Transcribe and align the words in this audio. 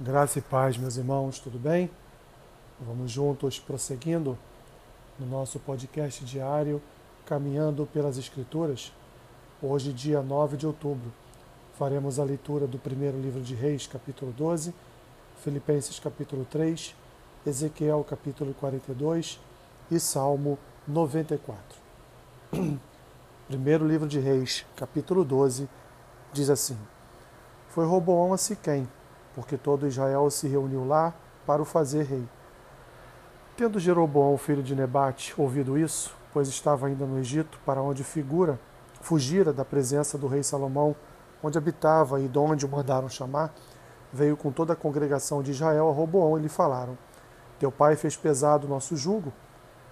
Graça 0.00 0.38
e 0.38 0.42
paz, 0.42 0.78
meus 0.78 0.96
irmãos, 0.96 1.40
tudo 1.40 1.58
bem? 1.58 1.90
Vamos 2.80 3.10
juntos 3.10 3.58
prosseguindo 3.58 4.38
no 5.18 5.26
nosso 5.26 5.58
podcast 5.58 6.24
diário 6.24 6.80
Caminhando 7.26 7.84
pelas 7.84 8.16
Escrituras. 8.16 8.92
Hoje, 9.60 9.92
dia 9.92 10.22
9 10.22 10.56
de 10.56 10.68
outubro, 10.68 11.12
faremos 11.76 12.20
a 12.20 12.24
leitura 12.24 12.64
do 12.64 12.78
primeiro 12.78 13.20
livro 13.20 13.40
de 13.40 13.56
Reis, 13.56 13.88
capítulo 13.88 14.30
12, 14.30 14.72
Filipenses, 15.42 15.98
capítulo 15.98 16.44
3, 16.44 16.94
Ezequiel, 17.44 18.04
capítulo 18.08 18.54
42 18.54 19.40
e 19.90 19.98
Salmo 19.98 20.56
94. 20.86 21.60
primeiro 23.48 23.84
livro 23.84 24.06
de 24.06 24.20
Reis, 24.20 24.64
capítulo 24.76 25.24
12, 25.24 25.68
diz 26.32 26.48
assim: 26.48 26.78
Foi 27.70 27.84
Roboão 27.84 28.32
a 28.32 28.38
Siquém 28.38 28.86
porque 29.38 29.56
todo 29.56 29.86
Israel 29.86 30.28
se 30.32 30.48
reuniu 30.48 30.84
lá 30.84 31.14
para 31.46 31.62
o 31.62 31.64
fazer 31.64 32.02
rei. 32.02 32.24
Tendo 33.56 33.78
Jeroboão, 33.78 34.36
filho 34.36 34.64
de 34.64 34.74
Nebate, 34.74 35.32
ouvido 35.40 35.78
isso, 35.78 36.12
pois 36.32 36.48
estava 36.48 36.88
ainda 36.88 37.06
no 37.06 37.20
Egito, 37.20 37.56
para 37.64 37.80
onde 37.80 38.02
figura, 38.02 38.58
fugira 39.00 39.52
da 39.52 39.64
presença 39.64 40.18
do 40.18 40.26
rei 40.26 40.42
Salomão, 40.42 40.96
onde 41.40 41.56
habitava 41.56 42.20
e 42.20 42.26
de 42.26 42.36
onde 42.36 42.66
o 42.66 42.68
mandaram 42.68 43.08
chamar, 43.08 43.54
veio 44.12 44.36
com 44.36 44.50
toda 44.50 44.72
a 44.72 44.76
congregação 44.76 45.40
de 45.40 45.52
Israel 45.52 45.88
a 45.88 45.92
Roboão 45.92 46.36
e 46.36 46.42
lhe 46.42 46.48
falaram: 46.48 46.98
Teu 47.60 47.70
pai 47.70 47.94
fez 47.94 48.16
pesado 48.16 48.66
o 48.66 48.68
nosso 48.68 48.96
jugo, 48.96 49.32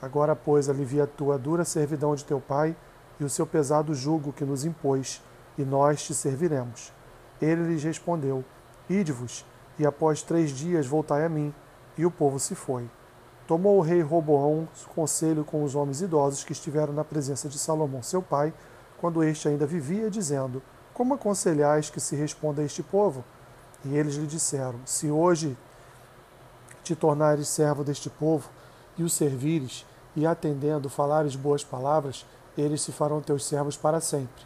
agora, 0.02 0.34
pois, 0.34 0.68
alivia 0.68 1.04
a 1.04 1.06
tua 1.06 1.38
dura 1.38 1.64
servidão 1.64 2.16
de 2.16 2.24
teu 2.24 2.40
pai 2.40 2.74
e 3.20 3.22
o 3.22 3.30
seu 3.30 3.46
pesado 3.46 3.94
jugo 3.94 4.32
que 4.32 4.44
nos 4.44 4.64
impôs, 4.64 5.22
e 5.56 5.64
nós 5.64 6.02
te 6.02 6.14
serviremos. 6.14 6.92
Ele 7.40 7.62
lhes 7.62 7.84
respondeu: 7.84 8.44
Ide-vos, 8.88 9.44
e 9.78 9.86
após 9.86 10.22
três 10.22 10.50
dias 10.50 10.86
voltai 10.86 11.24
a 11.24 11.28
mim. 11.28 11.54
E 11.98 12.04
o 12.04 12.10
povo 12.10 12.38
se 12.38 12.54
foi. 12.54 12.88
Tomou 13.46 13.78
o 13.78 13.80
rei 13.80 14.00
Roboão 14.00 14.68
conselho 14.94 15.44
com 15.44 15.62
os 15.62 15.74
homens 15.74 16.00
idosos 16.00 16.44
que 16.44 16.52
estiveram 16.52 16.92
na 16.92 17.04
presença 17.04 17.48
de 17.48 17.58
Salomão, 17.58 18.02
seu 18.02 18.20
pai, 18.20 18.52
quando 18.98 19.22
este 19.22 19.48
ainda 19.48 19.66
vivia, 19.66 20.10
dizendo: 20.10 20.62
Como 20.92 21.14
aconselhais 21.14 21.88
que 21.88 22.00
se 22.00 22.16
responda 22.16 22.60
a 22.60 22.64
este 22.64 22.82
povo? 22.82 23.24
E 23.84 23.96
eles 23.96 24.16
lhe 24.16 24.26
disseram: 24.26 24.78
Se 24.84 25.10
hoje 25.10 25.56
te 26.82 26.94
tornares 26.94 27.48
servo 27.48 27.84
deste 27.84 28.10
povo, 28.10 28.48
e 28.98 29.02
o 29.02 29.08
servires, 29.08 29.86
e 30.14 30.26
atendendo 30.26 30.88
falares 30.88 31.36
boas 31.36 31.62
palavras, 31.62 32.26
eles 32.56 32.82
se 32.82 32.90
farão 32.90 33.20
teus 33.20 33.44
servos 33.44 33.76
para 33.76 34.00
sempre. 34.00 34.44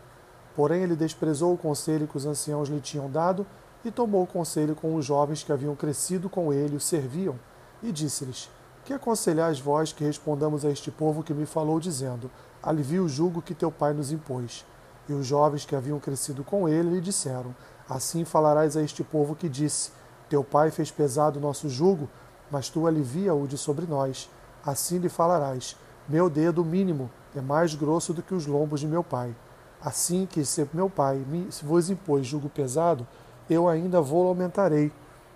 Porém, 0.55 0.83
ele 0.83 0.97
desprezou 0.97 1.55
o 1.55 1.59
conselho 1.59 2.07
que 2.07 2.17
os 2.17 2.27
anciãos 2.27 2.69
lhe 2.69 2.81
tinham 2.81 3.11
dado 3.11 3.47
e 3.85 3.91
tomou 3.91 4.27
conselho 4.27 4.75
com 4.75 4.95
os 4.95 5.05
jovens 5.05 5.43
que 5.43 5.53
haviam 5.53 5.75
crescido 5.75 6.29
com 6.29 6.53
ele 6.53 6.75
e 6.75 6.77
o 6.77 6.81
serviam, 6.81 7.39
e 7.83 7.91
disse-lhes: 7.91 8.51
Que 8.85 8.93
aconselhais 8.93 9.59
vós 9.59 9.93
que 9.93 10.05
respondamos 10.05 10.65
a 10.65 10.71
este 10.71 10.91
povo 10.91 11.23
que 11.23 11.35
me 11.35 11.47
falou, 11.47 11.81
dizendo: 11.81 12.31
Alivia 12.63 13.03
o 13.03 13.09
jugo 13.09 13.41
que 13.41 13.55
teu 13.55 13.71
pai 13.71 13.93
nos 13.93 14.13
impôs? 14.13 14.65
E 15.09 15.13
os 15.13 15.27
jovens 15.27 15.65
que 15.65 15.75
haviam 15.75 15.99
crescido 15.99 16.45
com 16.45 16.69
ele 16.69 16.91
lhe 16.91 17.01
disseram: 17.01 17.55
Assim 17.89 18.25
falarás 18.25 18.77
a 18.77 18.83
este 18.83 19.03
povo 19.03 19.35
que 19.35 19.49
disse: 19.49 19.91
Teu 20.29 20.45
pai 20.45 20.71
fez 20.71 20.91
pesado 20.91 21.39
o 21.39 21.43
nosso 21.43 21.69
jugo, 21.69 22.09
mas 22.51 22.69
tu 22.69 22.87
alivia-o 22.87 23.47
de 23.47 23.57
sobre 23.57 23.87
nós. 23.87 24.29
Assim 24.65 24.99
lhe 24.99 25.09
falarás: 25.09 25.75
Meu 26.09 26.29
dedo 26.29 26.65
mínimo 26.65 27.11
é 27.35 27.41
mais 27.41 27.75
grosso 27.75 28.13
do 28.13 28.23
que 28.23 28.35
os 28.35 28.47
lombos 28.47 28.81
de 28.81 28.87
meu 28.87 29.03
pai. 29.03 29.35
Assim 29.83 30.27
que, 30.27 30.45
se 30.45 30.69
meu 30.75 30.91
pai 30.91 31.25
me, 31.27 31.49
vos 31.63 31.89
impôs 31.89 32.27
jugo 32.27 32.51
pesado, 32.51 33.07
eu 33.51 33.69
ainda 33.69 34.01
vou 34.01 34.29
aumentarei. 34.29 34.93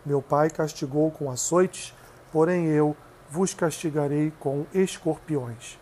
Meu 0.07 0.23
pai 0.23 0.49
castigou 0.49 1.11
com 1.11 1.31
açoites, 1.31 1.93
porém 2.33 2.67
eu 2.67 2.97
vos 3.29 3.53
castigarei 3.53 4.33
com 4.39 4.65
escorpiões. 4.73 5.79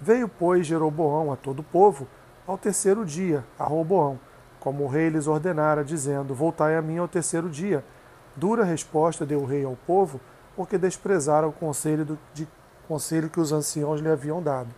Veio, 0.00 0.28
pois, 0.28 0.66
Jeroboão 0.66 1.32
a 1.32 1.36
todo 1.36 1.60
o 1.60 1.64
povo, 1.64 2.08
ao 2.46 2.58
terceiro 2.58 3.04
dia, 3.04 3.44
a 3.58 3.64
Roboão, 3.64 4.18
como 4.60 4.84
o 4.84 4.88
rei 4.88 5.08
lhes 5.08 5.26
ordenara, 5.26 5.84
dizendo: 5.84 6.34
Voltai 6.34 6.76
a 6.76 6.82
mim 6.82 6.98
ao 6.98 7.08
terceiro 7.08 7.48
dia. 7.48 7.84
Dura 8.34 8.64
resposta 8.64 9.24
deu 9.24 9.40
o 9.40 9.46
rei 9.46 9.64
ao 9.64 9.76
povo, 9.86 10.20
porque 10.54 10.76
desprezaram 10.76 11.48
o 11.48 11.52
conselho, 11.52 12.04
do, 12.04 12.18
de, 12.34 12.46
conselho 12.86 13.30
que 13.30 13.40
os 13.40 13.52
anciãos 13.52 14.00
lhe 14.00 14.08
haviam 14.08 14.42
dado. 14.42 14.68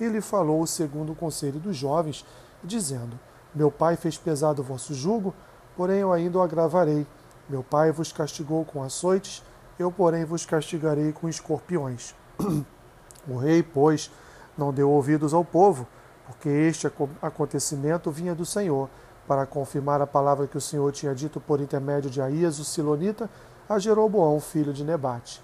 E 0.00 0.06
lhe 0.06 0.20
falou 0.20 0.66
segundo 0.66 1.12
o 1.12 1.16
conselho 1.16 1.58
dos 1.58 1.76
jovens, 1.76 2.24
dizendo: 2.62 3.18
Meu 3.54 3.70
pai 3.70 3.96
fez 3.96 4.16
pesado 4.16 4.62
o 4.62 4.64
vosso 4.64 4.94
jugo, 4.94 5.34
porém 5.76 5.98
eu 5.98 6.12
ainda 6.12 6.38
o 6.38 6.42
agravarei. 6.42 7.06
Meu 7.48 7.62
pai 7.62 7.90
vos 7.92 8.12
castigou 8.12 8.64
com 8.64 8.82
açoites, 8.82 9.42
eu, 9.78 9.90
porém, 9.90 10.24
vos 10.24 10.46
castigarei 10.46 11.12
com 11.12 11.28
escorpiões. 11.28 12.14
o 13.28 13.36
rei, 13.36 13.62
pois, 13.62 14.10
não 14.56 14.72
deu 14.72 14.90
ouvidos 14.90 15.34
ao 15.34 15.44
povo, 15.44 15.86
porque 16.26 16.48
este 16.48 16.86
acontecimento 17.20 18.10
vinha 18.10 18.34
do 18.34 18.46
Senhor, 18.46 18.88
para 19.26 19.46
confirmar 19.46 20.00
a 20.00 20.06
palavra 20.06 20.46
que 20.46 20.58
o 20.58 20.60
Senhor 20.60 20.90
tinha 20.92 21.14
dito 21.14 21.40
por 21.40 21.60
intermédio 21.60 22.10
de 22.10 22.20
Aías, 22.20 22.58
o 22.58 22.64
Silonita, 22.64 23.30
a 23.68 23.78
Jeroboão, 23.78 24.40
filho 24.40 24.72
de 24.72 24.84
Nebate. 24.84 25.42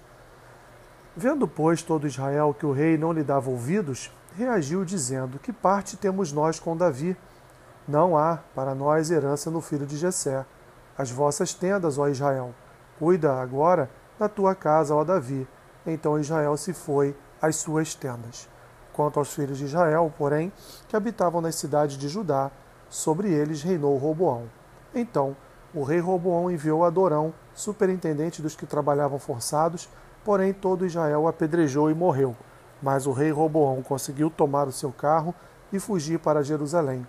Vendo, 1.15 1.47
pois, 1.47 1.81
todo 1.81 2.07
Israel 2.07 2.55
que 2.57 2.65
o 2.65 2.71
rei 2.71 2.97
não 2.97 3.11
lhe 3.11 3.23
dava 3.23 3.49
ouvidos, 3.49 4.11
reagiu, 4.37 4.85
dizendo: 4.85 5.39
Que 5.39 5.51
parte 5.51 5.97
temos 5.97 6.31
nós 6.31 6.59
com 6.59 6.77
Davi? 6.77 7.17
Não 7.89 8.15
há 8.15 8.37
para 8.53 8.75
nós 8.75 9.09
herança 9.09 9.49
no 9.49 9.61
filho 9.61 9.83
de 9.83 9.97
Jessé. 9.97 10.45
As 10.95 11.09
vossas 11.09 11.55
tendas, 11.55 11.97
ó 11.97 12.07
Israel, 12.07 12.53
cuida 12.99 13.41
agora 13.41 13.89
da 14.19 14.29
tua 14.29 14.53
casa, 14.53 14.93
ó 14.93 15.03
Davi. 15.03 15.47
Então 15.87 16.19
Israel 16.19 16.55
se 16.55 16.71
foi 16.71 17.17
às 17.41 17.55
suas 17.55 17.95
tendas. 17.95 18.47
Quanto 18.93 19.17
aos 19.17 19.33
filhos 19.33 19.57
de 19.57 19.65
Israel, 19.65 20.13
porém, 20.15 20.53
que 20.87 20.95
habitavam 20.95 21.41
nas 21.41 21.55
cidades 21.55 21.97
de 21.97 22.07
Judá, 22.07 22.51
sobre 22.87 23.33
eles 23.33 23.63
reinou 23.63 23.97
Roboão. 23.97 24.43
Então 24.93 25.35
o 25.73 25.81
rei 25.81 25.99
Roboão 25.99 26.51
enviou 26.51 26.85
Adorão, 26.85 27.33
superintendente 27.55 28.39
dos 28.39 28.55
que 28.55 28.67
trabalhavam 28.67 29.17
forçados, 29.17 29.89
porém 30.23 30.53
todo 30.53 30.85
Israel 30.85 31.27
apedrejou 31.27 31.89
e 31.89 31.95
morreu. 31.95 32.37
Mas 32.83 33.07
o 33.07 33.11
rei 33.11 33.31
Roboão 33.31 33.81
conseguiu 33.81 34.29
tomar 34.29 34.67
o 34.67 34.71
seu 34.71 34.91
carro 34.91 35.33
e 35.73 35.79
fugir 35.79 36.19
para 36.19 36.43
Jerusalém. 36.43 37.03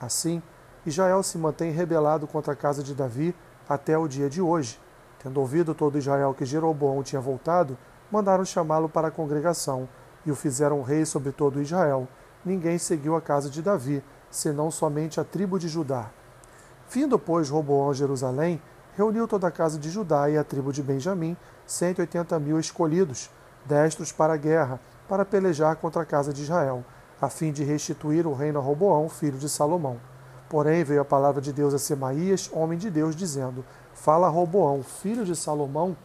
Assim, 0.00 0.42
Israel 0.86 1.22
se 1.22 1.38
mantém 1.38 1.70
rebelado 1.70 2.26
contra 2.26 2.52
a 2.52 2.56
casa 2.56 2.82
de 2.82 2.94
Davi 2.94 3.34
até 3.68 3.96
o 3.96 4.06
dia 4.06 4.28
de 4.28 4.42
hoje. 4.42 4.78
Tendo 5.22 5.40
ouvido 5.40 5.74
todo 5.74 5.96
Israel 5.96 6.34
que 6.34 6.44
Jeroboão 6.44 7.02
tinha 7.02 7.20
voltado, 7.20 7.78
mandaram 8.10 8.44
chamá-lo 8.44 8.88
para 8.88 9.08
a 9.08 9.10
congregação 9.10 9.88
e 10.26 10.30
o 10.30 10.36
fizeram 10.36 10.82
rei 10.82 11.06
sobre 11.06 11.32
todo 11.32 11.62
Israel. 11.62 12.06
Ninguém 12.44 12.76
seguiu 12.76 13.16
a 13.16 13.22
casa 13.22 13.48
de 13.48 13.62
Davi, 13.62 14.04
senão 14.30 14.70
somente 14.70 15.18
a 15.18 15.24
tribo 15.24 15.58
de 15.58 15.68
Judá. 15.68 16.10
Vindo, 16.90 17.18
pois, 17.18 17.48
Roboão 17.48 17.90
a 17.90 17.94
Jerusalém, 17.94 18.60
reuniu 18.96 19.26
toda 19.26 19.48
a 19.48 19.50
casa 19.50 19.78
de 19.78 19.88
Judá 19.88 20.28
e 20.28 20.36
a 20.36 20.44
tribo 20.44 20.72
de 20.72 20.82
Benjamim, 20.82 21.36
cento 21.66 21.98
e 21.98 22.02
oitenta 22.02 22.38
mil 22.38 22.60
escolhidos, 22.60 23.30
destros 23.64 24.12
para 24.12 24.34
a 24.34 24.36
guerra, 24.36 24.78
para 25.08 25.24
pelejar 25.24 25.76
contra 25.76 26.02
a 26.02 26.06
casa 26.06 26.32
de 26.32 26.42
Israel 26.42 26.84
a 27.20 27.28
fim 27.28 27.52
de 27.52 27.64
restituir 27.64 28.26
o 28.26 28.34
reino 28.34 28.58
a 28.58 28.62
Roboão, 28.62 29.08
filho 29.08 29.38
de 29.38 29.48
Salomão. 29.48 29.98
Porém 30.48 30.84
veio 30.84 31.00
a 31.00 31.04
palavra 31.04 31.40
de 31.40 31.52
Deus 31.52 31.74
a 31.74 31.78
Semaías, 31.78 32.50
homem 32.52 32.78
de 32.78 32.90
Deus, 32.90 33.16
dizendo: 33.16 33.64
Fala 33.94 34.26
a 34.26 34.30
Roboão, 34.30 34.82
filho 34.82 35.24
de 35.24 35.34
Salomão, 35.34 35.96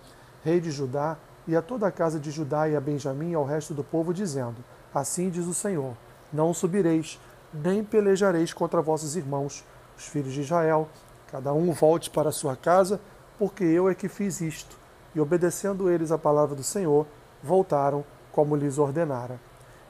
rei 0.43 0.59
de 0.59 0.71
Judá, 0.71 1.17
e 1.47 1.55
a 1.55 1.61
toda 1.61 1.87
a 1.87 1.91
casa 1.91 2.19
de 2.19 2.31
Judá 2.31 2.69
e 2.69 2.75
a 2.75 2.81
Benjamim 2.81 3.31
e 3.31 3.35
ao 3.35 3.45
resto 3.45 3.73
do 3.73 3.83
povo, 3.83 4.13
dizendo: 4.13 4.57
Assim 4.93 5.29
diz 5.29 5.45
o 5.45 5.53
Senhor: 5.53 5.93
Não 6.31 6.53
subireis, 6.53 7.19
nem 7.53 7.83
pelejareis 7.83 8.53
contra 8.53 8.81
vossos 8.81 9.15
irmãos, 9.15 9.65
os 9.97 10.07
filhos 10.07 10.33
de 10.33 10.41
Israel. 10.41 10.87
Cada 11.31 11.53
um 11.53 11.71
volte 11.71 12.09
para 12.09 12.31
sua 12.31 12.55
casa, 12.55 12.99
porque 13.37 13.63
eu 13.63 13.89
é 13.89 13.93
que 13.93 14.07
fiz 14.07 14.41
isto. 14.41 14.75
E 15.13 15.19
obedecendo 15.19 15.89
eles 15.89 16.11
a 16.11 16.17
palavra 16.17 16.55
do 16.55 16.63
Senhor, 16.63 17.05
voltaram 17.43 18.03
como 18.31 18.55
lhes 18.55 18.77
ordenara. 18.77 19.39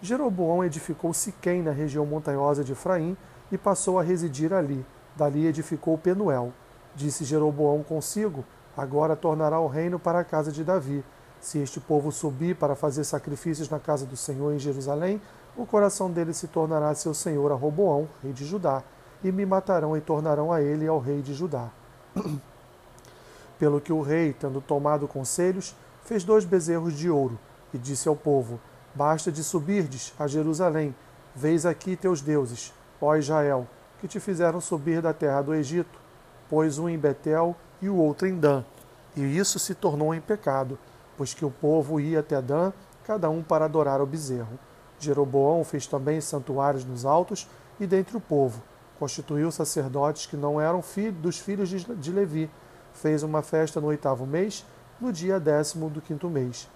Jeroboão 0.02 0.64
edificou 0.64 1.14
Siquém 1.14 1.62
na 1.62 1.72
região 1.72 2.06
montanhosa 2.06 2.64
de 2.64 2.72
Efraim 2.72 3.18
e 3.52 3.58
passou 3.58 4.00
a 4.00 4.04
residir 4.04 4.54
ali. 4.54 4.86
Dali 5.16 5.46
edificou 5.46 5.98
Penuel. 5.98 6.54
Disse 6.96 7.26
Jeroboão 7.26 7.84
consigo: 7.84 8.46
Agora 8.78 9.16
tornará 9.16 9.60
o 9.60 9.68
reino 9.68 10.00
para 10.00 10.20
a 10.20 10.24
casa 10.24 10.52
de 10.52 10.64
Davi. 10.64 11.04
Se 11.42 11.60
este 11.60 11.80
povo 11.80 12.12
subir 12.12 12.56
para 12.56 12.76
fazer 12.76 13.04
sacrifícios 13.04 13.70
na 13.70 13.80
casa 13.80 14.06
do 14.06 14.16
Senhor 14.16 14.54
em 14.54 14.60
Jerusalém, 14.60 15.22
o 15.58 15.66
coração 15.66 16.10
dele 16.10 16.34
se 16.34 16.48
tornará 16.48 16.94
seu 16.96 17.14
senhor 17.14 17.52
a 17.52 17.56
Roboão, 17.56 18.08
rei 18.22 18.32
de 18.32 18.46
Judá, 18.46 18.84
e 19.24 19.32
me 19.32 19.46
matarão 19.46 19.96
e 19.98 20.02
tornarão 20.02 20.52
a 20.52 20.62
ele 20.62 20.88
ao 20.88 21.00
rei 21.00 21.22
de 21.22 21.34
Judá. 21.34 21.70
Pelo 23.60 23.82
que 23.82 23.92
o 23.92 24.02
rei, 24.02 24.34
tendo 24.34 24.62
tomado 24.62 25.08
conselhos, 25.08 25.76
fez 26.04 26.24
dois 26.24 26.46
bezerros 26.46 26.94
de 26.94 27.10
ouro 27.10 27.38
e 27.74 27.78
disse 27.78 28.08
ao 28.08 28.16
povo: 28.16 28.60
Basta 28.94 29.32
de 29.32 29.44
subirdes 29.44 30.14
a 30.18 30.28
Jerusalém, 30.28 30.96
veis 31.36 31.66
aqui 31.66 31.96
teus 31.96 32.22
deuses, 32.22 32.74
ó 33.00 33.16
Israel, 33.16 33.68
que 34.00 34.08
te 34.08 34.20
fizeram 34.20 34.60
subir 34.60 35.02
da 35.02 35.14
terra 35.14 35.42
do 35.42 35.54
Egito, 35.54 36.00
pois 36.50 36.80
um 36.80 36.90
em 36.90 36.98
Betel 36.98 37.56
e 37.82 37.88
o 37.88 37.96
outro 37.96 38.28
em 38.28 38.38
Dan. 38.38 38.64
E 39.16 39.38
isso 39.38 39.60
se 39.60 39.76
tornou 39.76 40.14
em 40.14 40.22
pecado, 40.22 40.78
pois 41.16 41.34
que 41.34 41.46
o 41.46 41.52
povo 41.52 42.00
ia 42.00 42.22
até 42.22 42.42
Dan, 42.42 42.72
cada 43.04 43.30
um 43.30 43.44
para 43.44 43.66
adorar 43.66 44.02
o 44.02 44.06
bezerro. 44.06 44.60
Jeroboão 45.00 45.64
fez 45.64 45.88
também 45.88 46.20
santuários 46.20 46.84
nos 46.84 47.06
altos 47.06 47.48
e 47.80 47.88
dentre 47.88 48.18
o 48.18 48.22
povo. 48.22 48.62
Constituiu 48.98 49.52
sacerdotes 49.52 50.26
que 50.26 50.36
não 50.36 50.60
eram 50.60 50.82
filho, 50.82 51.14
dos 51.14 51.40
filhos 51.40 51.70
de 51.70 52.12
Levi. 52.12 52.50
Fez 52.94 53.24
uma 53.24 53.42
festa 53.42 53.80
no 53.80 53.88
oitavo 53.88 54.26
mês, 54.26 54.66
no 55.00 55.14
dia 55.14 55.40
décimo 55.40 55.90
do 55.90 56.02
quinto 56.02 56.30
mês. 56.30 56.68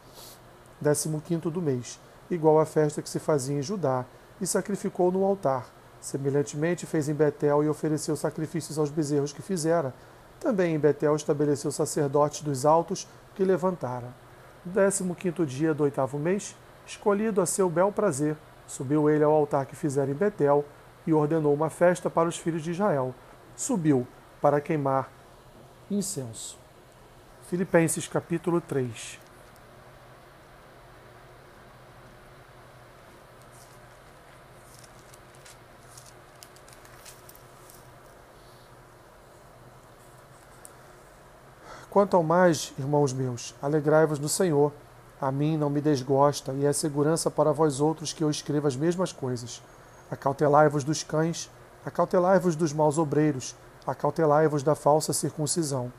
Décimo 0.83 1.21
quinto 1.21 1.49
do 1.49 1.61
mês, 1.61 1.97
igual 2.29 2.59
à 2.59 2.65
festa 2.65 3.01
que 3.01 3.09
se 3.09 3.17
fazia 3.17 3.57
em 3.57 3.61
Judá, 3.61 4.03
e 4.41 4.45
sacrificou 4.45 5.13
no 5.13 5.23
altar. 5.23 5.65
Semelhantemente 6.01 6.85
fez 6.85 7.07
em 7.07 7.13
Betel 7.13 7.63
e 7.63 7.69
ofereceu 7.69 8.17
sacrifícios 8.17 8.77
aos 8.77 8.89
bezerros 8.89 9.31
que 9.31 9.41
fizera. 9.41 9.93
Também 10.41 10.75
em 10.75 10.79
Betel 10.79 11.15
estabeleceu 11.15 11.71
sacerdotes 11.71 12.41
dos 12.41 12.65
altos 12.65 13.07
que 13.33 13.45
levantara. 13.45 14.13
Décimo 14.65 15.15
quinto 15.15 15.45
dia 15.45 15.73
do 15.73 15.83
oitavo 15.83 16.19
mês, 16.19 16.53
escolhido 16.85 17.39
a 17.39 17.45
seu 17.45 17.69
bel 17.69 17.89
prazer, 17.89 18.35
subiu 18.67 19.09
ele 19.09 19.23
ao 19.23 19.31
altar 19.31 19.65
que 19.65 19.77
fizera 19.77 20.11
em 20.11 20.13
Betel 20.13 20.65
e 21.07 21.13
ordenou 21.13 21.53
uma 21.53 21.69
festa 21.69 22.09
para 22.09 22.27
os 22.27 22.37
filhos 22.37 22.61
de 22.61 22.71
Israel. 22.71 23.15
Subiu 23.55 24.05
para 24.41 24.59
queimar 24.59 25.09
incenso. 25.89 26.57
Filipenses 27.47 28.05
capítulo 28.05 28.59
3 28.59 29.22
Quanto 41.93 42.17
ao 42.17 42.23
mais, 42.23 42.73
irmãos 42.79 43.13
meus, 43.13 43.53
alegrai-vos 43.61 44.17
no 44.17 44.27
Senhor. 44.27 44.73
A 45.21 45.31
mim 45.31 45.55
não 45.57 45.69
me 45.69 45.79
desgosta, 45.79 46.51
e 46.53 46.65
é 46.65 46.73
segurança 46.73 47.29
para 47.29 47.51
vós 47.51 47.79
outros 47.79 48.11
que 48.11 48.23
eu 48.23 48.31
escreva 48.31 48.67
as 48.67 48.75
mesmas 48.75 49.13
coisas. 49.13 49.61
Acautelai-vos 50.09 50.83
dos 50.83 51.03
cães, 51.03 51.51
acautelai-vos 51.85 52.55
dos 52.55 52.73
maus 52.73 52.97
obreiros, 52.97 53.55
acautelai-vos 53.85 54.63
da 54.63 54.73
falsa 54.73 55.13
circuncisão. 55.13 55.93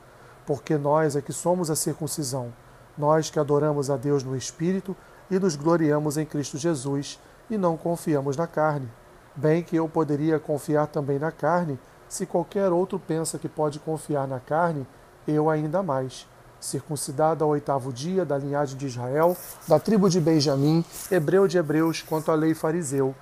Porque 0.45 0.77
nós 0.77 1.15
é 1.15 1.21
que 1.21 1.31
somos 1.31 1.71
a 1.71 1.77
circuncisão, 1.77 2.51
nós 2.97 3.29
que 3.29 3.39
adoramos 3.39 3.89
a 3.89 3.95
Deus 3.95 4.21
no 4.21 4.35
Espírito 4.35 4.97
e 5.31 5.39
nos 5.39 5.55
gloriamos 5.55 6.17
em 6.17 6.25
Cristo 6.25 6.57
Jesus, 6.57 7.21
e 7.49 7.57
não 7.57 7.77
confiamos 7.77 8.35
na 8.35 8.47
carne. 8.47 8.91
Bem 9.33 9.63
que 9.63 9.77
eu 9.77 9.87
poderia 9.87 10.41
confiar 10.41 10.87
também 10.87 11.17
na 11.17 11.31
carne, 11.31 11.79
se 12.09 12.25
qualquer 12.25 12.69
outro 12.73 12.99
pensa 12.99 13.39
que 13.39 13.47
pode 13.47 13.79
confiar 13.79 14.27
na 14.27 14.41
carne, 14.41 14.85
eu 15.27 15.49
ainda 15.49 15.81
mais. 15.81 16.27
Circuncidado 16.59 17.43
ao 17.43 17.51
oitavo 17.51 17.93
dia, 17.93 18.25
da 18.25 18.37
linhagem 18.37 18.77
de 18.77 18.87
Israel, 18.87 19.37
da 19.67 19.79
tribo 19.79 20.09
de 20.09 20.19
Benjamim, 20.19 20.83
hebreu 21.11 21.47
de 21.47 21.57
hebreus, 21.57 22.01
quanto 22.01 22.31
à 22.31 22.35
lei 22.35 22.55
fariseu, 22.55 23.13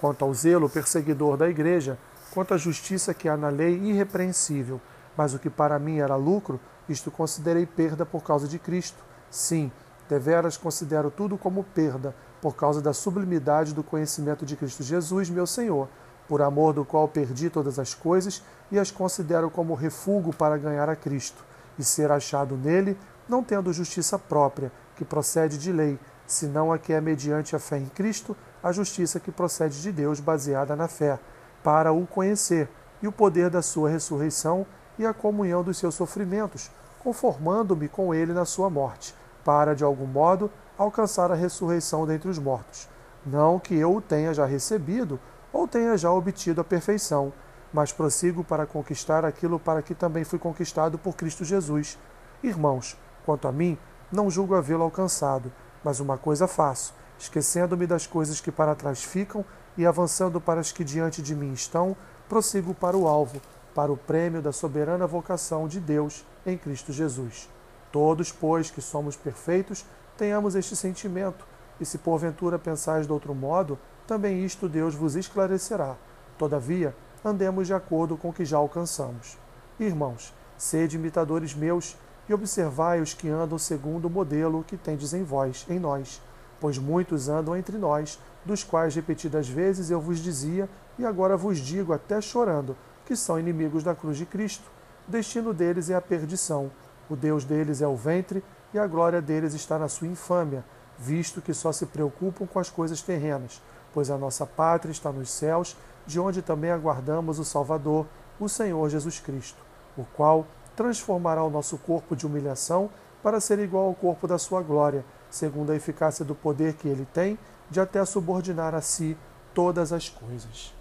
quanto 0.00 0.24
ao 0.24 0.32
zelo 0.32 0.68
perseguidor 0.68 1.36
da 1.36 1.48
igreja, 1.48 1.98
quanto 2.32 2.54
à 2.54 2.56
justiça 2.56 3.12
que 3.12 3.28
há 3.28 3.36
na 3.36 3.48
lei 3.48 3.76
irrepreensível. 3.76 4.80
Mas 5.16 5.34
o 5.34 5.38
que 5.38 5.50
para 5.50 5.78
mim 5.78 5.98
era 5.98 6.14
lucro, 6.16 6.60
isto 6.88 7.10
considerei 7.10 7.66
perda 7.66 8.06
por 8.06 8.22
causa 8.22 8.46
de 8.46 8.58
Cristo. 8.58 9.02
Sim, 9.30 9.72
deveras 10.08 10.56
considero 10.56 11.10
tudo 11.10 11.36
como 11.36 11.64
perda, 11.64 12.14
por 12.40 12.54
causa 12.54 12.80
da 12.80 12.92
sublimidade 12.92 13.74
do 13.74 13.82
conhecimento 13.82 14.44
de 14.44 14.56
Cristo 14.56 14.82
Jesus, 14.82 15.28
meu 15.28 15.46
Senhor, 15.46 15.88
por 16.28 16.40
amor 16.40 16.72
do 16.72 16.84
qual 16.84 17.08
perdi 17.08 17.50
todas 17.50 17.78
as 17.78 17.94
coisas 17.94 18.42
e 18.70 18.78
as 18.78 18.90
considero 18.90 19.50
como 19.50 19.74
refúgio 19.74 20.32
para 20.32 20.56
ganhar 20.56 20.88
a 20.88 20.96
Cristo 20.96 21.51
e 21.78 21.84
ser 21.84 22.10
achado 22.10 22.56
nele, 22.56 22.98
não 23.28 23.42
tendo 23.42 23.72
justiça 23.72 24.18
própria, 24.18 24.72
que 24.96 25.04
procede 25.04 25.56
de 25.58 25.72
lei, 25.72 25.98
senão 26.26 26.72
a 26.72 26.78
que 26.78 26.92
é 26.92 27.00
mediante 27.00 27.54
a 27.56 27.58
fé 27.58 27.78
em 27.78 27.86
Cristo, 27.86 28.36
a 28.62 28.72
justiça 28.72 29.18
que 29.18 29.30
procede 29.30 29.80
de 29.80 29.90
Deus, 29.90 30.20
baseada 30.20 30.76
na 30.76 30.88
fé, 30.88 31.18
para 31.62 31.92
o 31.92 32.06
conhecer, 32.06 32.68
e 33.02 33.08
o 33.08 33.12
poder 33.12 33.50
da 33.50 33.62
sua 33.62 33.90
ressurreição 33.90 34.64
e 34.98 35.04
a 35.04 35.12
comunhão 35.12 35.62
dos 35.62 35.76
seus 35.76 35.94
sofrimentos, 35.94 36.70
conformando-me 37.02 37.88
com 37.88 38.14
ele 38.14 38.32
na 38.32 38.44
sua 38.44 38.70
morte, 38.70 39.14
para, 39.44 39.74
de 39.74 39.82
algum 39.82 40.06
modo, 40.06 40.50
alcançar 40.78 41.32
a 41.32 41.34
ressurreição 41.34 42.06
dentre 42.06 42.28
os 42.28 42.38
mortos. 42.38 42.88
Não 43.26 43.58
que 43.58 43.74
eu 43.74 43.96
o 43.96 44.00
tenha 44.00 44.32
já 44.32 44.46
recebido, 44.46 45.18
ou 45.52 45.66
tenha 45.66 45.96
já 45.96 46.10
obtido 46.10 46.60
a 46.60 46.64
perfeição, 46.64 47.32
mas 47.72 47.92
prossigo 47.92 48.44
para 48.44 48.66
conquistar 48.66 49.24
aquilo 49.24 49.58
para 49.58 49.82
que 49.82 49.94
também 49.94 50.24
fui 50.24 50.38
conquistado 50.38 50.98
por 50.98 51.14
Cristo 51.14 51.44
Jesus. 51.44 51.98
Irmãos, 52.42 52.96
quanto 53.24 53.48
a 53.48 53.52
mim, 53.52 53.78
não 54.10 54.30
julgo 54.30 54.54
havê-lo 54.54 54.82
alcançado, 54.82 55.50
mas 55.82 56.00
uma 56.00 56.18
coisa 56.18 56.46
faço, 56.46 56.94
esquecendo-me 57.18 57.86
das 57.86 58.06
coisas 58.06 58.40
que 58.40 58.52
para 58.52 58.74
trás 58.74 59.02
ficam 59.02 59.44
e 59.76 59.86
avançando 59.86 60.40
para 60.40 60.60
as 60.60 60.70
que 60.70 60.84
diante 60.84 61.22
de 61.22 61.34
mim 61.34 61.52
estão, 61.52 61.96
prossigo 62.28 62.74
para 62.74 62.96
o 62.96 63.08
alvo, 63.08 63.40
para 63.74 63.90
o 63.90 63.96
prêmio 63.96 64.42
da 64.42 64.52
soberana 64.52 65.06
vocação 65.06 65.66
de 65.66 65.80
Deus 65.80 66.26
em 66.44 66.58
Cristo 66.58 66.92
Jesus. 66.92 67.48
Todos, 67.90 68.30
pois, 68.30 68.70
que 68.70 68.82
somos 68.82 69.16
perfeitos, 69.16 69.84
tenhamos 70.16 70.54
este 70.54 70.76
sentimento, 70.76 71.46
e 71.80 71.84
se 71.84 71.98
porventura 71.98 72.58
pensais 72.58 73.06
de 73.06 73.12
outro 73.12 73.34
modo, 73.34 73.78
também 74.06 74.44
isto 74.44 74.68
Deus 74.68 74.94
vos 74.94 75.16
esclarecerá. 75.16 75.96
Todavia, 76.38 76.94
andemos 77.24 77.66
de 77.66 77.74
acordo 77.74 78.16
com 78.16 78.30
o 78.30 78.32
que 78.32 78.44
já 78.44 78.56
alcançamos. 78.56 79.38
Irmãos, 79.78 80.34
sede 80.56 80.96
imitadores 80.96 81.54
meus 81.54 81.96
e 82.28 82.34
observai 82.34 83.00
os 83.00 83.14
que 83.14 83.28
andam 83.28 83.58
segundo 83.58 84.06
o 84.06 84.10
modelo 84.10 84.64
que 84.64 84.76
tendes 84.76 85.12
em 85.12 85.24
vós, 85.24 85.66
em 85.68 85.78
nós, 85.78 86.20
pois 86.60 86.78
muitos 86.78 87.28
andam 87.28 87.56
entre 87.56 87.76
nós, 87.76 88.18
dos 88.44 88.62
quais 88.62 88.94
repetidas 88.94 89.48
vezes 89.48 89.90
eu 89.90 90.00
vos 90.00 90.18
dizia, 90.18 90.68
e 90.98 91.04
agora 91.04 91.36
vos 91.36 91.58
digo 91.58 91.92
até 91.92 92.20
chorando, 92.20 92.76
que 93.04 93.16
são 93.16 93.38
inimigos 93.38 93.82
da 93.82 93.94
cruz 93.94 94.16
de 94.16 94.26
Cristo. 94.26 94.70
O 95.08 95.10
destino 95.10 95.52
deles 95.52 95.90
é 95.90 95.94
a 95.94 96.00
perdição, 96.00 96.70
o 97.10 97.16
Deus 97.16 97.44
deles 97.44 97.82
é 97.82 97.86
o 97.88 97.96
ventre, 97.96 98.44
e 98.72 98.78
a 98.78 98.86
glória 98.86 99.20
deles 99.20 99.54
está 99.54 99.78
na 99.78 99.88
sua 99.88 100.06
infâmia, 100.06 100.64
visto 100.98 101.42
que 101.42 101.52
só 101.52 101.72
se 101.72 101.86
preocupam 101.86 102.46
com 102.46 102.58
as 102.58 102.70
coisas 102.70 103.02
terrenas, 103.02 103.60
pois 103.92 104.10
a 104.10 104.16
nossa 104.16 104.46
pátria 104.46 104.92
está 104.92 105.10
nos 105.10 105.30
céus, 105.30 105.76
de 106.06 106.18
onde 106.20 106.42
também 106.42 106.70
aguardamos 106.70 107.38
o 107.38 107.44
Salvador, 107.44 108.06
o 108.38 108.48
Senhor 108.48 108.88
Jesus 108.88 109.20
Cristo, 109.20 109.62
o 109.96 110.04
qual 110.04 110.46
transformará 110.74 111.42
o 111.44 111.50
nosso 111.50 111.78
corpo 111.78 112.16
de 112.16 112.26
humilhação 112.26 112.90
para 113.22 113.40
ser 113.40 113.58
igual 113.58 113.86
ao 113.86 113.94
corpo 113.94 114.26
da 114.26 114.38
sua 114.38 114.62
glória, 114.62 115.04
segundo 115.30 115.70
a 115.70 115.76
eficácia 115.76 116.24
do 116.24 116.34
poder 116.34 116.74
que 116.74 116.88
ele 116.88 117.06
tem 117.12 117.38
de 117.70 117.80
até 117.80 118.04
subordinar 118.04 118.74
a 118.74 118.80
si 118.80 119.16
todas 119.54 119.92
as 119.92 120.08
coisas. 120.08 120.74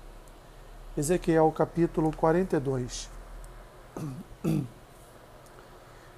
Ezequiel 0.97 1.51
capítulo 1.51 2.11
42 2.15 3.09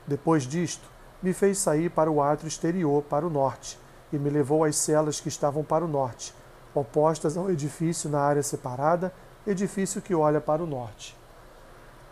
Depois 0.07 0.43
disto, 0.43 0.88
me 1.22 1.33
fez 1.33 1.57
sair 1.57 1.89
para 1.89 2.12
o 2.12 2.22
átrio 2.22 2.48
exterior, 2.48 3.01
para 3.03 3.25
o 3.25 3.29
norte, 3.29 3.79
e 4.12 4.17
me 4.17 4.29
levou 4.29 4.63
às 4.63 4.75
celas 4.75 5.19
que 5.19 5.29
estavam 5.29 5.63
para 5.63 5.86
o 5.86 5.88
norte, 5.88 6.36
opostas 6.74 7.38
ao 7.38 7.50
edifício 7.50 8.10
na 8.10 8.20
área 8.20 8.44
separada, 8.44 9.13
edifício 9.46 10.01
que 10.01 10.15
olha 10.15 10.42
para 10.42 10.63
o 10.63 10.68
norte. 10.68 11.15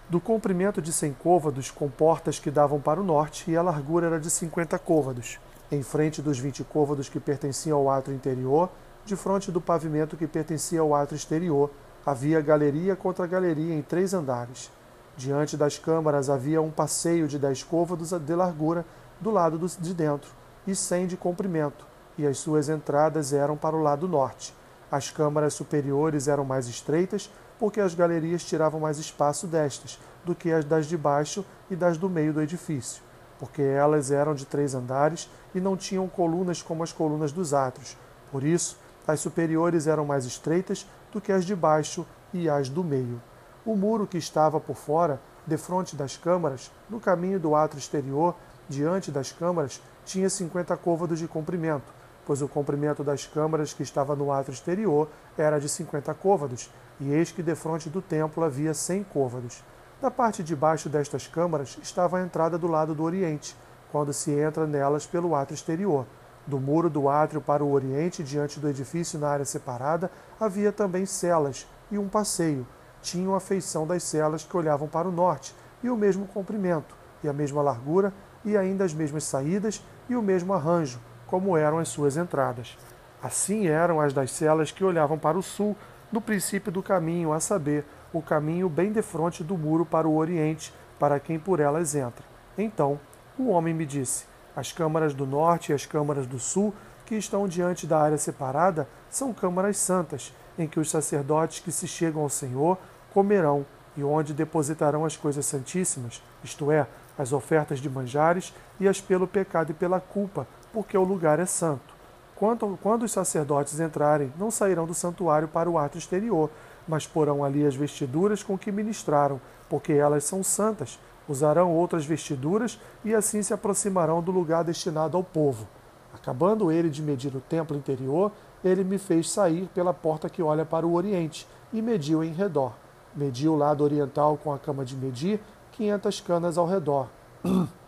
Do 0.09 0.19
comprimento 0.19 0.81
de 0.81 0.91
cem 0.91 1.13
côvados, 1.13 1.71
com 1.71 1.89
portas 1.89 2.37
que 2.37 2.51
davam 2.51 2.81
para 2.81 2.99
o 2.99 3.03
norte, 3.03 3.49
e 3.49 3.55
a 3.55 3.61
largura 3.61 4.07
era 4.07 4.19
de 4.19 4.29
cinquenta 4.29 4.77
côvados, 4.77 5.39
em 5.71 5.81
frente 5.81 6.21
dos 6.21 6.37
vinte 6.37 6.63
côvados 6.65 7.07
que 7.07 7.19
pertenciam 7.19 7.77
ao 7.77 7.89
átrio 7.89 8.13
interior, 8.13 8.69
de 9.05 9.15
frente 9.15 9.51
do 9.51 9.61
pavimento 9.61 10.17
que 10.17 10.27
pertencia 10.27 10.81
ao 10.81 10.93
átrio 10.93 11.15
exterior, 11.15 11.71
havia 12.05 12.41
galeria 12.41 12.95
contra 12.95 13.25
galeria 13.25 13.73
em 13.73 13.81
três 13.81 14.13
andares. 14.13 14.69
Diante 15.15 15.55
das 15.55 15.77
câmaras 15.77 16.29
havia 16.29 16.61
um 16.61 16.71
passeio 16.71 17.27
de 17.27 17.39
dez 17.39 17.63
côvados 17.63 18.11
de 18.11 18.35
largura 18.35 18.85
do 19.19 19.31
lado 19.31 19.57
de 19.79 19.93
dentro, 19.93 20.29
e 20.67 20.75
cem 20.75 21.07
de 21.07 21.15
comprimento, 21.15 21.85
e 22.17 22.25
as 22.25 22.37
suas 22.37 22.69
entradas 22.69 23.33
eram 23.33 23.55
para 23.57 23.75
o 23.75 23.81
lado 23.81 24.07
norte. 24.07 24.53
As 24.91 25.09
câmaras 25.09 25.53
superiores 25.53 26.27
eram 26.27 26.43
mais 26.43 26.67
estreitas, 26.67 27.31
porque 27.57 27.79
as 27.79 27.93
galerias 27.93 28.43
tiravam 28.43 28.79
mais 28.79 28.97
espaço 28.97 29.47
destas 29.47 29.99
do 30.25 30.33
que 30.35 30.51
as 30.51 30.65
das 30.65 30.87
de 30.87 30.97
baixo 30.97 31.45
e 31.69 31.75
das 31.75 31.97
do 31.97 32.09
meio 32.09 32.33
do 32.33 32.41
edifício, 32.41 33.01
porque 33.39 33.61
elas 33.61 34.11
eram 34.11 34.33
de 34.33 34.45
três 34.45 34.73
andares 34.73 35.29
e 35.53 35.61
não 35.61 35.77
tinham 35.77 36.07
colunas 36.07 36.61
como 36.61 36.83
as 36.83 36.91
colunas 36.91 37.31
dos 37.31 37.53
átrios. 37.53 37.95
Por 38.31 38.43
isso, 38.43 38.77
as 39.07 39.19
superiores 39.19 39.87
eram 39.87 40.05
mais 40.05 40.25
estreitas 40.25 40.87
do 41.11 41.21
que 41.21 41.31
as 41.31 41.45
de 41.45 41.55
baixo 41.55 42.05
e 42.33 42.49
as 42.49 42.69
do 42.69 42.83
meio. 42.83 43.21
O 43.65 43.75
muro 43.75 44.07
que 44.07 44.17
estava 44.17 44.59
por 44.59 44.75
fora, 44.75 45.21
defronte 45.45 45.95
das 45.95 46.17
câmaras, 46.17 46.71
no 46.89 46.99
caminho 46.99 47.39
do 47.39 47.55
átrio 47.55 47.79
exterior, 47.79 48.35
diante 48.67 49.11
das 49.11 49.31
câmaras, 49.31 49.81
tinha 50.05 50.29
cinquenta 50.29 50.75
côvados 50.75 51.19
de 51.19 51.27
comprimento, 51.27 51.93
pois 52.25 52.41
o 52.41 52.47
comprimento 52.47 53.03
das 53.03 53.25
câmaras 53.25 53.73
que 53.73 53.83
estava 53.83 54.15
no 54.15 54.31
átrio 54.31 54.53
exterior 54.53 55.07
era 55.37 55.59
de 55.59 55.67
cinquenta 55.67 56.13
côvados, 56.13 56.69
e 56.99 57.11
eis 57.11 57.31
que 57.31 57.41
defronte 57.41 57.89
do 57.89 58.01
templo 58.01 58.43
havia 58.43 58.73
cem 58.73 59.03
côvados. 59.03 59.63
Da 60.01 60.09
parte 60.09 60.43
de 60.43 60.55
baixo 60.55 60.89
destas 60.89 61.27
câmaras 61.27 61.77
estava 61.81 62.17
a 62.17 62.21
entrada 62.21 62.57
do 62.57 62.67
lado 62.67 62.95
do 62.95 63.03
oriente, 63.03 63.55
quando 63.91 64.13
se 64.13 64.31
entra 64.31 64.65
nelas 64.65 65.05
pelo 65.05 65.35
átrio 65.35 65.55
exterior. 65.55 66.05
Do 66.47 66.59
muro 66.59 66.89
do 66.89 67.07
átrio 67.07 67.39
para 67.39 67.63
o 67.63 67.71
oriente, 67.71 68.23
diante 68.23 68.59
do 68.59 68.67
edifício 68.67 69.19
na 69.19 69.29
área 69.29 69.45
separada, 69.45 70.09
havia 70.39 70.71
também 70.71 71.05
celas 71.05 71.67
e 71.91 71.97
um 71.97 72.07
passeio. 72.07 72.65
Tinham 73.01 73.35
a 73.35 73.39
feição 73.39 73.85
das 73.85 74.03
celas 74.03 74.43
que 74.43 74.57
olhavam 74.57 74.87
para 74.87 75.07
o 75.07 75.11
norte, 75.11 75.55
e 75.83 75.89
o 75.89 75.95
mesmo 75.95 76.25
comprimento, 76.27 76.95
e 77.23 77.29
a 77.29 77.33
mesma 77.33 77.61
largura, 77.61 78.13
e 78.43 78.57
ainda 78.57 78.83
as 78.83 78.93
mesmas 78.93 79.23
saídas, 79.23 79.83
e 80.09 80.15
o 80.15 80.21
mesmo 80.21 80.53
arranjo, 80.53 80.99
como 81.31 81.55
eram 81.55 81.79
as 81.79 81.87
suas 81.87 82.17
entradas. 82.17 82.77
Assim 83.23 83.67
eram 83.67 84.01
as 84.01 84.11
das 84.11 84.31
celas 84.31 84.69
que 84.69 84.83
olhavam 84.83 85.17
para 85.17 85.37
o 85.37 85.41
sul, 85.41 85.77
no 86.11 86.19
princípio 86.19 86.69
do 86.69 86.83
caminho, 86.83 87.31
a 87.31 87.39
saber, 87.39 87.85
o 88.11 88.21
caminho 88.21 88.67
bem 88.67 88.91
defronte 88.91 89.41
do 89.41 89.57
muro 89.57 89.85
para 89.85 90.05
o 90.05 90.17
oriente, 90.17 90.73
para 90.99 91.21
quem 91.21 91.39
por 91.39 91.61
elas 91.61 91.95
entra. 91.95 92.25
Então 92.57 92.99
o 93.39 93.47
homem 93.47 93.73
me 93.73 93.85
disse: 93.85 94.25
As 94.53 94.73
câmaras 94.73 95.13
do 95.13 95.25
norte 95.25 95.71
e 95.71 95.73
as 95.73 95.85
câmaras 95.85 96.27
do 96.27 96.37
sul, 96.37 96.73
que 97.05 97.15
estão 97.15 97.47
diante 97.47 97.87
da 97.87 97.97
área 97.97 98.17
separada, 98.17 98.85
são 99.09 99.33
câmaras 99.33 99.77
santas, 99.77 100.35
em 100.59 100.67
que 100.67 100.81
os 100.81 100.89
sacerdotes 100.89 101.61
que 101.61 101.71
se 101.71 101.87
chegam 101.87 102.23
ao 102.23 102.29
Senhor 102.29 102.77
comerão, 103.13 103.65
e 103.95 104.03
onde 104.03 104.33
depositarão 104.33 105.05
as 105.05 105.15
coisas 105.15 105.45
santíssimas, 105.45 106.21
isto 106.43 106.71
é, 106.71 106.87
as 107.17 107.31
ofertas 107.31 107.79
de 107.79 107.89
manjares 107.89 108.53
e 108.79 108.87
as 108.87 108.99
pelo 108.99 109.27
pecado 109.27 109.71
e 109.71 109.73
pela 109.73 109.99
culpa, 109.99 110.45
porque 110.73 110.97
o 110.97 111.03
lugar 111.03 111.39
é 111.39 111.45
santo. 111.45 111.93
Quando, 112.35 112.77
quando 112.81 113.03
os 113.03 113.11
sacerdotes 113.11 113.79
entrarem, 113.79 114.33
não 114.37 114.49
sairão 114.49 114.87
do 114.87 114.93
santuário 114.93 115.47
para 115.47 115.69
o 115.69 115.77
ato 115.77 115.97
exterior, 115.97 116.49
mas 116.87 117.05
porão 117.05 117.43
ali 117.43 117.65
as 117.65 117.75
vestiduras 117.75 118.41
com 118.41 118.57
que 118.57 118.71
ministraram, 118.71 119.39
porque 119.69 119.93
elas 119.93 120.23
são 120.23 120.43
santas. 120.43 120.99
Usarão 121.29 121.71
outras 121.71 122.03
vestiduras 122.03 122.79
e 123.05 123.13
assim 123.13 123.43
se 123.43 123.53
aproximarão 123.53 124.21
do 124.21 124.31
lugar 124.31 124.63
destinado 124.63 125.15
ao 125.15 125.23
povo. 125.23 125.67
Acabando 126.13 126.71
ele 126.71 126.89
de 126.89 127.01
medir 127.01 127.35
o 127.35 127.41
templo 127.41 127.77
interior, 127.77 128.31
ele 128.63 128.83
me 128.83 128.97
fez 128.97 129.29
sair 129.29 129.69
pela 129.73 129.93
porta 129.93 130.29
que 130.29 130.41
olha 130.41 130.65
para 130.65 130.85
o 130.85 130.93
oriente 130.93 131.47
e 131.71 131.81
mediu 131.81 132.23
em 132.23 132.33
redor. 132.33 132.73
Mediu 133.15 133.53
o 133.53 133.57
lado 133.57 133.83
oriental 133.83 134.37
com 134.37 134.51
a 134.51 134.59
cama 134.59 134.83
de 134.83 134.95
medir, 134.95 135.39
quinhentas 135.71 136.19
canas 136.19 136.57
ao 136.57 136.65
redor. 136.65 137.07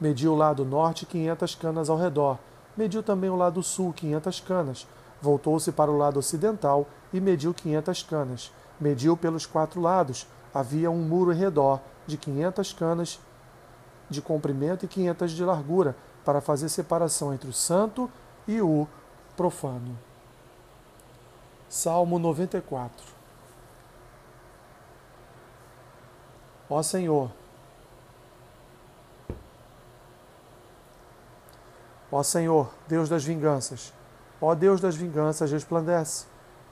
mediu 0.00 0.32
o 0.32 0.36
lado 0.36 0.64
norte, 0.64 1.06
quinhentas 1.06 1.54
canas 1.54 1.88
ao 1.88 1.96
redor. 1.96 2.38
Mediu 2.76 3.02
também 3.02 3.30
o 3.30 3.36
lado 3.36 3.62
sul, 3.62 3.92
quinhentas 3.92 4.40
canas. 4.40 4.86
Voltou-se 5.20 5.70
para 5.72 5.90
o 5.90 5.96
lado 5.96 6.18
ocidental 6.18 6.86
e 7.12 7.20
mediu 7.20 7.54
quinhentas 7.54 8.02
canas. 8.02 8.52
Mediu 8.80 9.16
pelos 9.16 9.46
quatro 9.46 9.80
lados. 9.80 10.26
Havia 10.52 10.90
um 10.90 11.02
muro 11.02 11.32
em 11.32 11.36
redor, 11.36 11.80
de 12.06 12.16
quinhentas 12.16 12.72
canas 12.72 13.18
de 14.10 14.20
comprimento 14.20 14.84
e 14.84 14.88
quinhentas 14.88 15.32
de 15.32 15.42
largura, 15.44 15.96
para 16.24 16.40
fazer 16.40 16.68
separação 16.68 17.34
entre 17.34 17.48
o 17.48 17.52
santo 17.52 18.10
e 18.46 18.60
o 18.60 18.86
profano. 19.36 19.98
Salmo 21.68 22.18
94 22.18 23.14
Ó 26.68 26.82
Senhor, 26.82 27.30
Ó 32.16 32.22
Senhor, 32.22 32.70
Deus 32.86 33.08
das 33.08 33.24
vinganças, 33.24 33.92
ó 34.40 34.54
Deus 34.54 34.80
das 34.80 34.94
vinganças, 34.94 35.50
resplandece. 35.50 36.26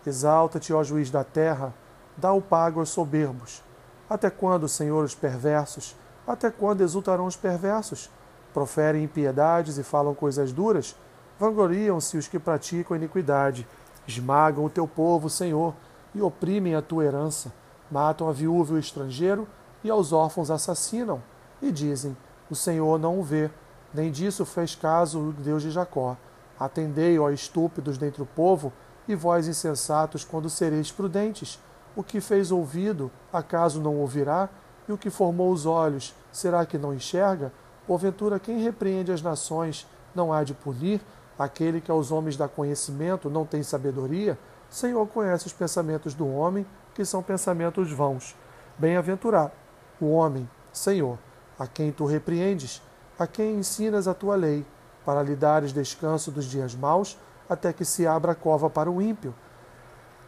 Exalta-te, 0.06 0.72
ó 0.72 0.84
juiz 0.84 1.11
da 1.11 1.25
terra, 1.25 1.75
dá 2.16 2.32
o 2.32 2.40
pago 2.40 2.78
aos 2.78 2.90
soberbos. 2.90 3.61
Até 4.08 4.30
quando, 4.30 4.68
Senhor, 4.68 5.02
os 5.02 5.16
perversos? 5.16 5.96
Até 6.25 6.49
quando 6.49 6.82
exultarão 6.82 7.26
os 7.26 7.34
perversos? 7.34 8.08
Proferem 8.54 9.02
impiedades 9.02 9.78
e 9.78 9.82
falam 9.82 10.14
coisas 10.14 10.52
duras? 10.52 10.94
Vangloriam-se 11.40 12.16
os 12.16 12.28
que 12.28 12.38
praticam 12.38 12.96
iniquidade. 12.96 13.66
Esmagam 14.06 14.64
o 14.64 14.70
teu 14.70 14.87
povo, 14.87 15.28
Senhor, 15.28 15.75
e 16.14 16.22
oprimem 16.22 16.76
a 16.76 16.82
tua 16.82 17.04
herança. 17.04 17.52
Matam 17.90 18.28
a 18.28 18.32
viúva 18.32 18.75
e 18.75 18.76
o 18.76 18.78
estrangeiro, 18.78 19.49
e 19.82 19.90
aos 19.90 20.12
órfãos 20.12 20.52
assassinam. 20.52 21.20
E 21.61 21.72
dizem: 21.72 22.16
O 22.49 22.54
Senhor 22.54 22.96
não 22.96 23.18
o 23.18 23.25
vê. 23.25 23.50
Nem 23.94 24.11
disso 24.11 24.44
fez 24.44 24.75
caso 24.75 25.18
o 25.20 25.32
Deus 25.32 25.62
de 25.62 25.70
Jacó. 25.70 26.16
Atendei, 26.58 27.18
ó 27.18 27.30
estúpidos 27.30 27.99
dentre 27.99 28.22
o 28.22 28.26
povo, 28.26 28.72
e 29.06 29.14
vós 29.14 29.49
insensatos, 29.49 30.25
quando 30.25 30.49
sereis 30.49 30.90
prudentes. 30.90 31.58
O 31.94 32.02
que 32.02 32.20
fez 32.20 32.50
ouvido, 32.50 33.11
acaso 33.32 33.80
não 33.80 33.96
ouvirá? 33.96 34.49
E 34.88 34.92
o 34.92 34.99
que 34.99 35.11
formou 35.11 35.52
os 35.52 35.66
olhos, 35.66 36.14
será 36.30 36.64
que 36.64 36.78
não 36.78 36.94
enxerga? 36.94 37.52
Porventura, 37.87 38.38
quem 38.38 38.62
repreende 38.62 39.12
as 39.12 39.22
nações 39.22 39.87
não 40.14 40.32
há 40.32 40.44
de 40.44 40.54
punir? 40.54 41.00
Aquele 41.38 41.80
que 41.80 41.90
aos 41.90 42.11
homens 42.11 42.37
dá 42.37 42.49
conhecimento 42.49 43.28
não 43.28 43.44
tem 43.44 43.62
sabedoria? 43.62 44.38
Senhor 44.70 45.06
conhece 45.08 45.46
os 45.46 45.52
pensamentos 45.52 46.14
do 46.14 46.26
homem, 46.26 46.64
que 46.94 47.04
são 47.04 47.22
pensamentos 47.22 47.90
vãos. 47.90 48.34
Bem-aventurado 48.78 49.52
o 50.00 50.12
homem, 50.12 50.49
Senhor, 50.72 51.18
a 51.58 51.66
quem 51.66 51.92
tu 51.92 52.06
repreendes, 52.06 52.82
a 53.22 53.26
quem 53.26 53.56
ensinas 53.56 54.08
a 54.08 54.14
tua 54.14 54.34
lei, 54.34 54.64
para 55.04 55.22
lhe 55.22 55.34
dares 55.34 55.72
descanso 55.72 56.30
dos 56.30 56.44
dias 56.44 56.74
maus, 56.74 57.18
até 57.48 57.72
que 57.72 57.84
se 57.84 58.06
abra 58.06 58.32
a 58.32 58.34
cova 58.34 58.70
para 58.70 58.90
o 58.90 59.00
ímpio. 59.00 59.34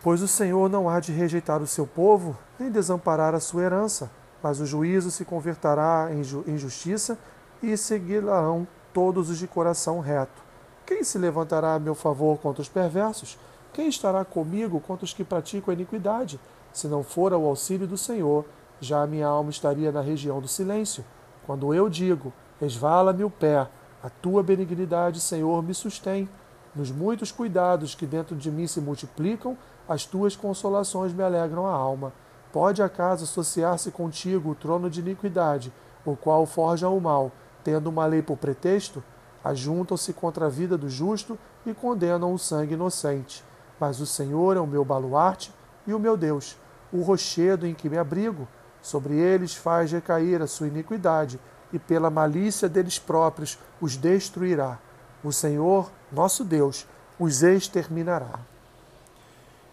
Pois 0.03 0.21
o 0.21 0.29
Senhor 0.29 0.69
não 0.69 0.89
há 0.89 1.01
de 1.01 1.13
rejeitar 1.13 1.63
o 1.63 1.67
seu 1.67 1.87
povo, 1.87 2.37
nem 2.59 2.71
desamparar 2.71 3.35
a 3.35 3.41
sua 3.41 3.63
herança, 3.63 4.11
mas 4.43 4.61
o 4.61 4.67
juízo 4.67 5.11
se 5.11 5.25
converterá 5.25 6.11
em 6.47 6.59
justiça 6.59 7.19
e 7.63 7.77
seguirão 7.77 8.67
todos 8.93 9.31
os 9.31 9.39
de 9.39 9.47
coração 9.47 10.01
reto. 10.01 10.43
Quem 10.85 11.03
se 11.03 11.17
levantará 11.17 11.75
a 11.75 11.79
meu 11.79 11.95
favor 11.95 12.39
contra 12.39 12.61
os 12.61 12.69
perversos? 12.69 13.39
Quem 13.73 13.89
estará 13.89 14.25
comigo 14.25 14.79
contra 14.81 15.05
os 15.05 15.15
que 15.15 15.25
praticam 15.25 15.73
a 15.73 15.75
iniquidade? 15.75 16.39
Se 16.73 16.87
não 16.87 17.03
for 17.03 17.33
ao 17.33 17.47
auxílio 17.47 17.87
do 17.87 17.97
Senhor, 17.97 18.45
já 18.81 19.03
a 19.03 19.07
minha 19.07 19.27
alma 19.27 19.51
estaria 19.51 19.91
na 19.91 20.03
região 20.03 20.41
do 20.41 20.49
silêncio. 20.49 21.05
Quando 21.47 21.73
eu 21.73 21.89
digo, 21.89 22.33
resvala-me 22.65 23.23
o 23.23 23.31
pé, 23.31 23.69
a 24.03 24.09
tua 24.09 24.43
benignidade, 24.43 25.21
Senhor, 25.21 25.63
me 25.63 25.75
sustém. 25.75 26.29
Nos 26.75 26.91
muitos 26.91 27.31
cuidados 27.31 27.95
que 27.95 28.07
dentro 28.07 28.35
de 28.35 28.51
mim 28.51 28.67
se 28.67 28.81
multiplicam, 28.81 29.57
as 29.87 30.07
tuas 30.07 30.35
consolações 30.35 31.13
me 31.13 31.23
alegram 31.23 31.67
a 31.67 31.73
alma. 31.73 32.13
Pode 32.51 32.83
acaso 32.83 33.25
associar-se 33.25 33.91
contigo 33.91 34.51
o 34.51 34.55
trono 34.55 34.89
de 34.89 35.01
iniquidade, 35.01 35.73
o 36.07 36.17
qual 36.17 36.47
forja 36.47 36.89
o 36.89 37.01
mal, 37.01 37.31
tendo 37.63 37.89
uma 37.89 38.07
lei 38.07 38.23
por 38.23 38.39
pretexto? 38.39 39.05
Ajuntam-se 39.45 40.13
contra 40.15 40.47
a 40.47 40.51
vida 40.51 40.79
do 40.79 40.89
justo 40.89 41.39
e 41.67 41.75
condenam 41.75 42.33
o 42.33 42.39
sangue 42.39 42.75
inocente. 42.75 43.45
Mas 43.79 44.01
o 44.01 44.07
Senhor 44.07 44.57
é 44.57 44.61
o 44.61 44.67
meu 44.67 44.85
baluarte 44.85 45.53
e 45.87 45.93
o 45.93 45.99
meu 45.99 46.17
Deus, 46.17 46.57
o 46.91 47.03
rochedo 47.03 47.67
em 47.67 47.75
que 47.75 47.91
me 47.91 47.99
abrigo. 47.99 48.49
Sobre 48.81 49.15
eles 49.15 49.55
faz 49.55 49.93
recair 49.93 50.41
a 50.41 50.47
sua 50.47 50.69
iniquidade, 50.69 51.39
e 51.75 51.79
pela 51.79 52.09
malícia 52.09 52.69
deles 52.69 53.01
próprios 53.01 53.59
os 53.81 53.97
destruirá. 53.97 54.79
O 55.25 55.33
Senhor, 55.33 55.91
nosso 56.13 56.45
Deus, 56.45 56.87
os 57.19 57.43
exterminará. 57.43 58.39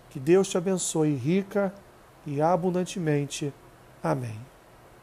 Que 0.10 0.20
Deus 0.20 0.50
te 0.50 0.58
abençoe 0.58 1.14
rica 1.14 1.72
e 2.26 2.42
abundantemente. 2.42 3.54
Amém. 4.04 4.51